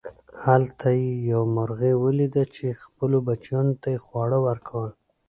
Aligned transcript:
هلته 0.45 0.87
یې 1.01 1.11
یوه 1.31 1.47
مرغۍ 1.55 1.93
وليدله 1.97 2.45
چې 2.55 2.79
خپلو 2.83 3.17
بچیانو 3.27 3.73
ته 3.81 3.87
یې 3.93 4.03
خواړه 4.05 4.37
ورکول. 4.47 4.89